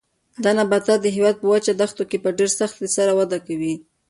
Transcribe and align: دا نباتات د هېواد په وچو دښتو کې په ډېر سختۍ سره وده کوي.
دا 0.43 0.51
نباتات 0.59 0.99
د 1.01 1.07
هېواد 1.15 1.35
په 1.39 1.45
وچو 1.51 1.73
دښتو 1.81 2.03
کې 2.09 2.17
په 2.23 2.29
ډېر 2.37 2.49
سختۍ 2.59 2.87
سره 2.97 3.11
وده 3.19 3.39
کوي. 3.47 3.73